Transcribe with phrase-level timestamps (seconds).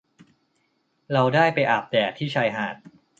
[1.13, 2.75] เราได้ไปอาบแดดที่ชายหาด